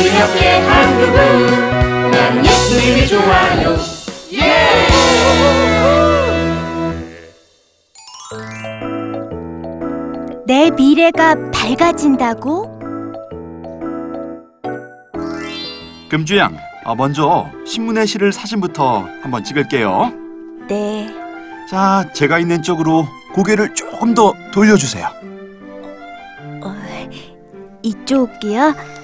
[0.00, 3.76] 우리 옆에 한 그분 나는 예수님이 좋아요
[4.32, 4.86] 예!
[10.46, 12.80] 내 미래가 밝아진다고?
[16.08, 20.12] 금주양, 어, 먼저 신문의 실을 사진부터 한번 찍을게요.
[20.66, 21.14] 네.
[21.68, 25.06] 자, 제가 있는 쪽으로 고개를 조금 더 돌려주세요.
[26.64, 26.74] 어,
[27.82, 28.99] 이쪽이요?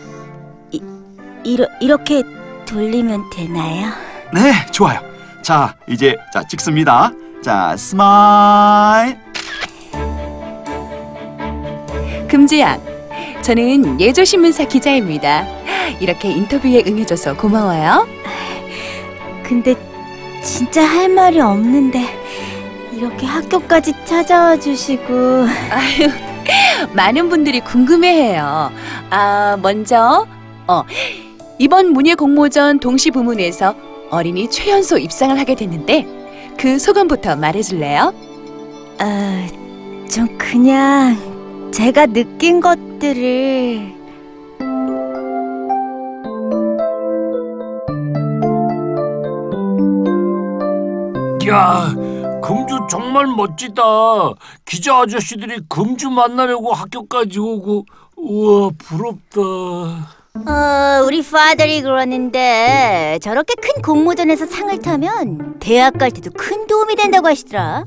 [1.47, 2.23] 이, 이러, 이렇게
[2.67, 3.93] 돌리면 되나요?
[4.35, 5.01] 네, 좋아요.
[5.43, 7.13] 자, 이제 자 찍습니다.
[7.41, 9.17] 자, Smile.
[12.29, 12.83] 금지양,
[13.43, 15.47] 저는 예조신문사 기자입니다.
[16.01, 18.09] 이렇게 인터뷰에 응해줘서 고마워요.
[19.45, 19.77] 근데
[20.43, 22.03] 진짜 할 말이 없는데
[22.93, 26.11] 이렇게 학교까지 찾아와 주시고 아유,
[26.93, 28.73] 많은 분들이 궁금해해요.
[29.11, 30.27] 아, 먼저,
[30.67, 30.83] 어,
[31.59, 33.75] 이번 문예 공모전 동시 부문에서
[34.11, 36.07] 어린이 최연소 입상을 하게 됐는데
[36.59, 38.13] 그 소감부터 말해줄래요?
[38.99, 39.47] 아,
[40.11, 43.95] 좀 그냥 제가 느낀 것들을
[51.49, 51.95] 야,
[52.43, 53.83] 금주 정말 멋지다.
[54.65, 60.16] 기자 아저씨들이 금주 만나려고 학교까지 오고, 우와 부럽다.
[60.45, 67.29] 어, 우리 파들이 그러는데 저렇게 큰 공모전에서 상을 타면 대학 갈 때도 큰 도움이 된다고
[67.29, 67.87] 하시더라.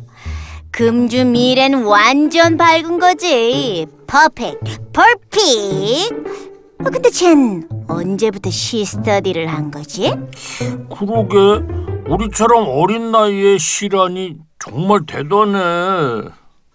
[0.71, 3.85] 금주 미래는 완전 밝은 거지.
[4.07, 5.39] Perfect, perfect.
[6.79, 10.11] 아, 근데 쟨 언제부터 시스터디를 한 거지?
[10.97, 11.63] 그러게
[12.07, 16.29] 우리처럼 어린 나이에 시라니 정말 대단해.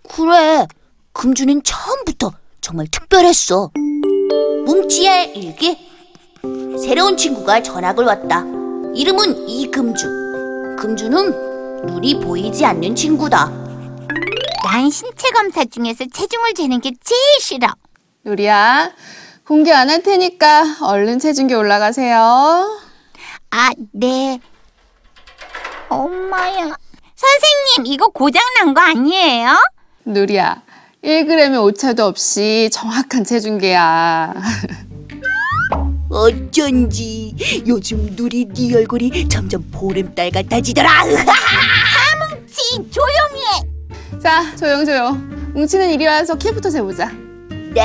[0.08, 0.66] 그래,
[1.12, 3.70] 금주는 처음부터 정말 특별했어.
[4.64, 5.76] 뭉치의 일기.
[6.82, 8.44] 새로운 친구가 전학을 왔다.
[8.94, 10.06] 이름은 이금주.
[10.78, 13.50] 금주는 눈이 보이지 않는 친구다.
[14.64, 17.68] 난 신체 검사 중에서 체중을 재는 게 제일 싫어.
[18.24, 18.92] 누리야,
[19.46, 22.16] 공개 안 할 테니까 얼른 체중계 올라가세요.
[23.50, 24.40] 아, 네.
[25.88, 26.74] 엄마야.
[27.16, 29.54] 선생님, 이거 고장 난 거 아니에요?
[30.06, 30.62] 누리야,
[31.04, 34.32] 1g의 오차도 없이 정확한 체중계야.
[36.08, 37.34] 어쩐지
[37.66, 41.04] 요즘 누리 네 얼굴이 점점 보름달 같아지더라.
[42.46, 44.18] 지, 조용히 해.
[44.18, 45.52] 자, 조용 조용.
[45.52, 47.10] 뭉치는 이리 와서 키부터 재보자.
[47.74, 47.82] 네.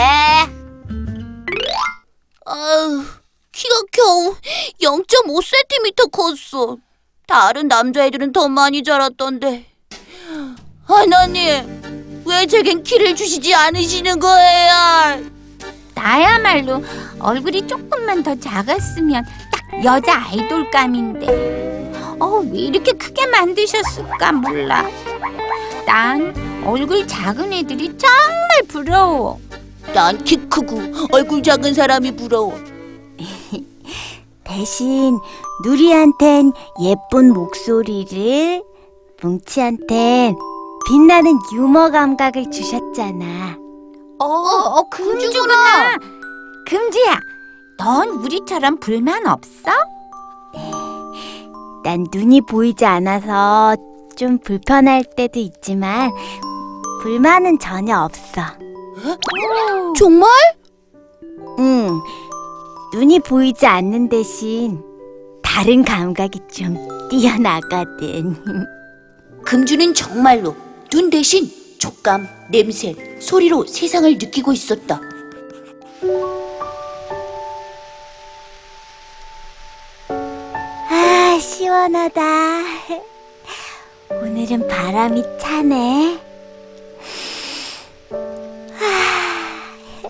[2.46, 3.04] 아유,
[3.52, 4.36] 키가 겨우
[4.82, 6.78] 0.5cm 컸어.
[7.28, 9.66] 다른 남자애들은 더 많이 자랐던데.
[10.86, 11.99] 하나님,
[12.30, 14.72] 왜 제겐 키를 주시지 않으시는 거예요?
[15.96, 16.84] 나야말로
[17.20, 21.92] 얼굴이 조금만 더 작았으면 딱 여자 아이돌감인데.
[22.20, 24.86] 어, 왜 이렇게 크게 만드셨을까 몰라.
[25.86, 26.34] 난
[26.66, 29.40] 얼굴 작은 애들이 정말 부러워.
[29.94, 30.80] 난 키 크고
[31.12, 32.54] 얼굴 작은 사람이 부러워.
[34.44, 35.18] 대신
[35.66, 36.52] 누리한텐
[36.84, 38.64] 예쁜 목소리를
[39.22, 40.36] 뭉치한텐
[40.88, 43.58] 빛나는 유머 감각을 주셨잖아.
[44.20, 45.98] 어, 어 금주구나.
[46.66, 47.20] 금주야,
[47.78, 49.72] 넌 우리처럼 불만 없어?
[51.84, 53.76] 난 눈이 보이지 않아서
[54.16, 56.12] 좀 불편할 때도 있지만
[57.02, 58.42] 불만은 전혀 없어.
[59.96, 60.30] 정말?
[61.60, 62.02] 응,
[62.94, 64.84] 눈이 보이지 않는 대신
[65.42, 66.76] 다른 감각이 좀
[67.10, 68.36] 뛰어나거든.
[69.46, 70.56] 금주는 정말로
[70.92, 75.00] 눈 대신 촉감, 냄새, 소리로 세상을 느끼고 있었다.
[80.90, 82.22] 아, 시원하다.
[84.22, 86.20] 오늘은 바람이 차네.
[88.12, 90.10] 아,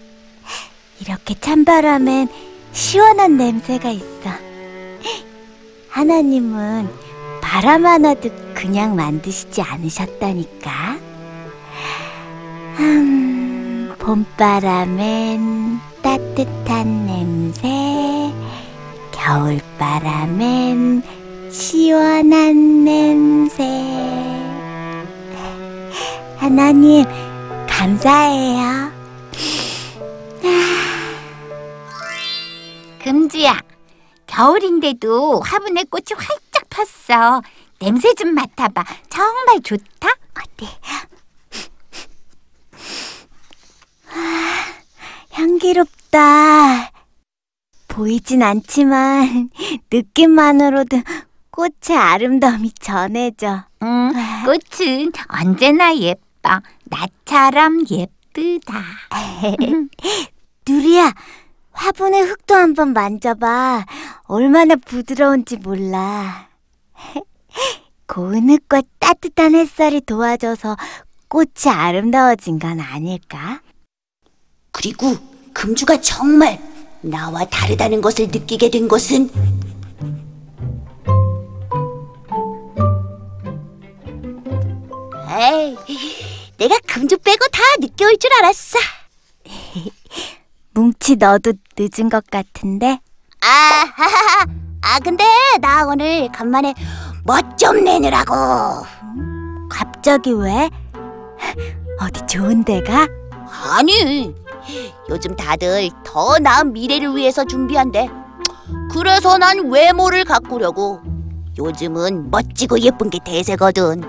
[1.02, 2.30] 이렇게 찬바람엔
[2.72, 4.30] 시원한 냄새가 있어.
[5.90, 6.90] 하나님은
[7.42, 11.00] 바람 하나도 그냥 만드시지 않으셨다니까.
[12.80, 18.34] 음, 봄바람엔 따뜻한 냄새,
[19.14, 21.02] 겨울바람엔
[21.50, 23.64] 시원한 냄새.
[26.38, 27.06] 하나님,
[27.66, 28.92] 감사해요.
[33.02, 33.62] 금주야,
[34.28, 37.42] 겨울인데도 화분에 꽃이 활짝 폈어.
[37.80, 38.84] 냄새 좀 맡아봐.
[39.10, 40.08] 정말 좋다.
[40.36, 40.68] 어디?
[45.32, 46.92] 향기롭다.
[47.88, 49.50] 보이진 않지만
[49.92, 51.02] 느낌만으로도
[51.52, 53.64] 꽃의 아름다움이 전해져.
[53.84, 54.12] 응,
[54.46, 56.62] 꽃은 언제나 예뻐.
[56.86, 58.82] 나처럼 예쁘다.
[60.68, 61.14] 누리야,
[61.72, 63.86] 화분의 흙도 한번 만져봐.
[64.26, 66.48] 얼마나 부드러운지 몰라.
[68.08, 70.76] 고운 흙과 따뜻한 햇살이 도와줘서
[71.28, 73.62] 꽃이 아름다워진 건 아닐까?
[74.72, 75.16] 그리고
[75.54, 76.60] 금주가 정말
[77.02, 79.30] 나와 다르다는 것을 느끼게 된 것은
[85.32, 85.78] 에이,
[86.58, 88.80] 내가 금주 빼고 다 늦게 올 줄 알았어.
[90.74, 93.00] 뭉치 너도 늦은 것 같은데?
[93.42, 93.48] 아,
[93.96, 94.46] 하하하.
[94.82, 95.24] 아 근데
[95.62, 96.74] 나 오늘 간만에
[97.30, 98.34] 멋 좀 내느라고.
[99.70, 100.68] 갑자기 왜?
[102.02, 103.08] 어디 좋은 데가?
[103.78, 104.34] 아니,
[105.10, 108.10] 요즘 다들 더 나은 미래를 위해서 준비한대.
[108.92, 111.02] 그래서 난 외모를 가꾸려고.
[111.56, 114.02] 요즘은 멋지고 예쁜 게 대세거든.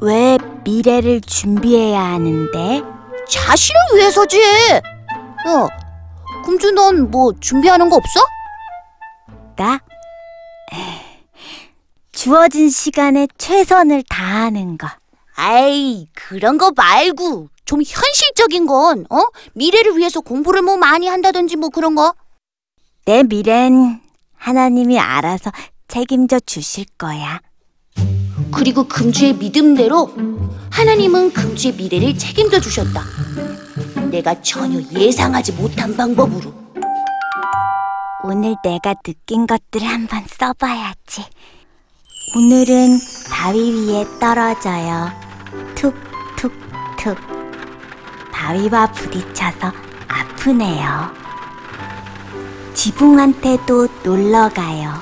[0.00, 2.82] 왜 미래를 준비해야 하는데?
[3.28, 4.40] 자신을 위해서지.
[4.40, 4.80] 야,
[6.46, 8.20] 금주 넌 뭐 준비하는 거 없어?
[9.56, 9.78] 나?
[12.18, 14.88] 주어진 시간에 최선을 다하는 거.
[15.36, 19.22] 아이, 그런 거 말고 좀 현실적인 건, 어?
[19.52, 22.12] 미래를 위해서 공부를 뭐 많이 한다든지 뭐 그런 거.
[23.04, 24.00] 내 미래는
[24.34, 25.52] 하나님이 알아서
[25.86, 27.40] 책임져 주실 거야.
[28.50, 30.12] 그리고 금주의 믿음대로
[30.72, 33.00] 하나님은 금주의 미래를 책임져 주셨다.
[34.10, 36.52] 내가 전혀 예상하지 못한 방법으로.
[38.24, 41.22] 오늘 내가 느낀 것들을 한번 써봐야지.
[42.34, 45.10] 오늘은 바위 위에 떨어져요.
[45.74, 47.16] 툭툭툭.
[48.30, 49.72] 바위와 부딪혀서
[50.06, 51.10] 아프네요.
[52.74, 54.94] 지붕한테도 놀러 가요.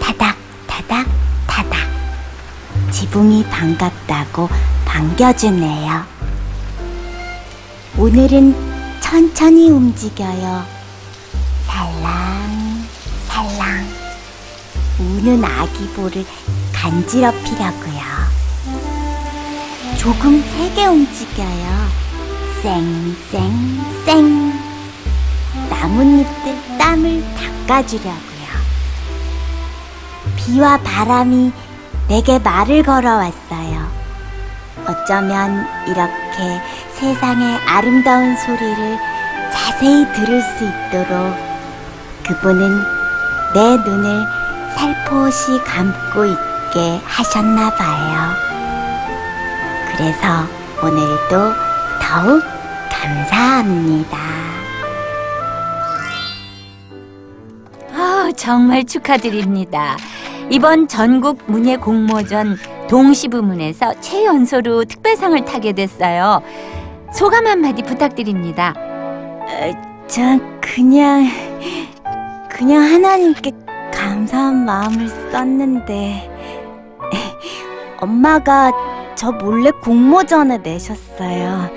[0.00, 0.36] 타닥,
[0.66, 1.06] 타닥,
[1.46, 1.78] 타닥.
[2.90, 4.48] 지붕이 반갑다고
[4.86, 6.02] 반겨주네요.
[7.98, 10.64] 오늘은 천천히 움직여요.
[11.66, 12.41] 살랑.
[14.98, 16.24] 우는 아기 볼을
[16.72, 18.02] 간지럽히려고요.
[19.98, 21.88] 조금 세게 움직여요.
[22.62, 24.72] 쌩, 쌩, 쌩.
[25.70, 27.24] 나뭇잎들 땀을
[27.66, 28.22] 닦아주려고요.
[30.36, 31.52] 비와 바람이
[32.08, 33.90] 내게 말을 걸어왔어요.
[34.86, 36.60] 어쩌면 이렇게
[36.94, 38.98] 세상의 아름다운 소리를
[39.52, 41.36] 자세히 들을 수 있도록
[42.26, 42.82] 그분은
[43.54, 44.41] 내 눈을
[44.76, 48.32] 살포시 감고 있게 하셨나 봐요.
[49.92, 50.26] 그래서
[50.82, 51.52] 오늘도
[52.00, 52.42] 더욱
[52.90, 54.18] 감사합니다.
[57.94, 59.96] 아, 정말 축하드립니다.
[60.50, 62.56] 이번 전국 문예 공모전
[62.88, 66.42] 동시 부문에서 최연소로 특별상을 타게 됐어요.
[67.12, 68.74] 소감 한마디 부탁드립니다.
[70.08, 71.26] 전 그냥
[72.50, 73.52] 그냥 하나님께
[74.22, 76.30] 감사한 마음을 썼는데
[77.98, 78.70] 엄마가
[79.16, 81.68] 저 몰래 공모전에 내셨어요.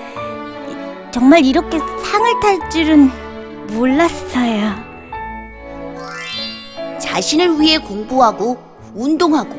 [1.12, 3.10] 정말 이렇게 상을 탈 줄은
[3.74, 4.76] 몰랐어요.
[7.00, 8.58] 자신을 위해 공부하고
[8.94, 9.56] 운동하고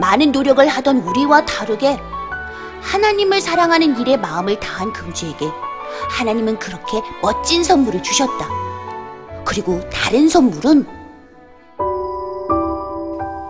[0.00, 1.96] 많은 노력을 하던 우리와 다르게
[2.80, 5.48] 하나님을 사랑하는 일에 마음을 다한 금주에게
[6.10, 8.48] 하나님은 그렇게 멋진 선물을 주셨다.
[9.44, 11.05] 그리고 다른 선물은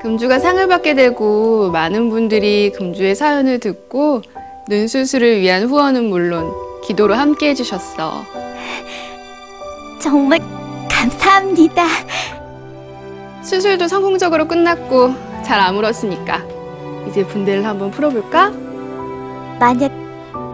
[0.07, 4.23] 금주가 상을 받게 되고 많은 분들이 금주의 사연을 듣고
[4.69, 6.53] 눈 수술을 위한 후원은 물론
[6.85, 8.25] 기도로 함께 해주셨어.
[9.99, 10.39] 정말
[10.89, 11.87] 감사합니다.
[13.43, 15.13] 수술도 성공적으로 끝났고
[15.45, 16.45] 잘 아물었으니까
[17.09, 18.53] 이제 분대를 한번 풀어볼까?
[19.59, 19.91] 만약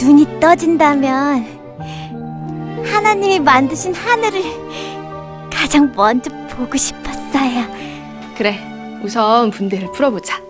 [0.00, 1.44] 눈이 떠진다면
[2.86, 4.40] 하나님이 만드신 하늘을
[5.52, 7.66] 가장 먼저 보고 싶었어요.
[8.34, 8.71] 그래,
[9.02, 10.40] 우선 분대를 풀어보자.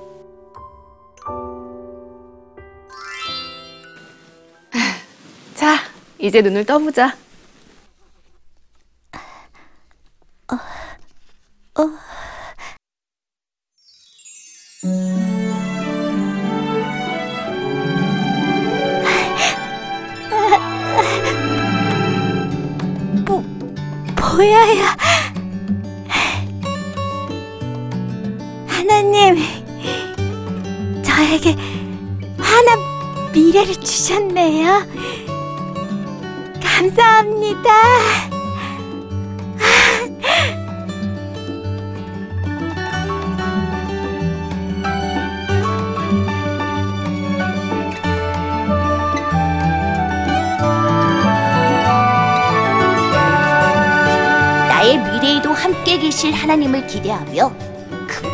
[5.55, 5.79] 자,
[6.19, 7.17] 이제 눈을 떠보자.
[24.33, 24.85] 보여요.
[24.85, 25.12] 하나
[31.33, 31.57] 저에게
[32.37, 34.87] 환한 미래를 주셨네요.
[36.63, 37.71] 감사합니다.
[54.69, 57.72] 나의 미래에도 함께 계실 하나님을 기대하며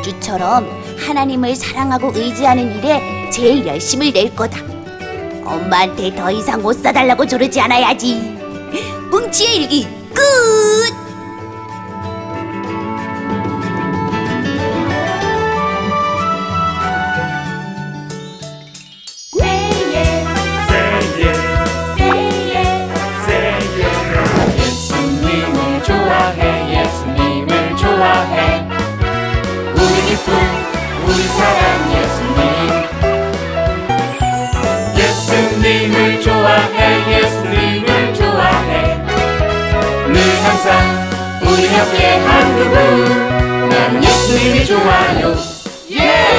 [0.09, 0.67] 금주처럼
[0.99, 4.59] 하나님을 사랑하고 의지하는 일에 제일 열심을 낼 거다.
[5.45, 8.15] 엄마한테 더 이상 못 사달라고 조르지 않아야지.
[9.11, 9.85] 뭉치의 일기
[10.15, 10.98] 끝!
[40.49, 40.81] 항상
[41.43, 43.69] 우리 옆에 한 그분.
[43.69, 45.37] 나는 예수님이 좋아요.
[45.91, 46.39] 예!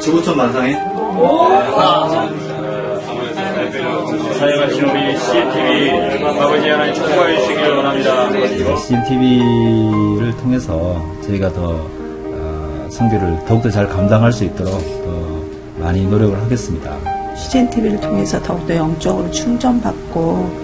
[0.00, 0.78] 지구촌 만상인
[4.38, 5.90] 사역하신 우리 CNTV
[6.24, 8.76] 아버지 하나님 축복하여 주시길 원합니다.
[8.76, 16.96] CNTV를 통해서 저희가 더 어, 성교를 더욱더 잘 감당할 수 있도록 더 많이 노력을 하겠습니다.
[17.36, 20.63] CGN TV를 통해서 더욱더 영적으로 충전받고